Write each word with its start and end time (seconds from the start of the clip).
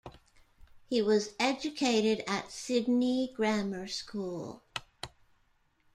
He 0.89 0.99
was 1.03 1.35
educated 1.39 2.23
at 2.27 2.51
Sydney 2.51 3.31
Grammar 3.35 3.85
School. 3.85 4.63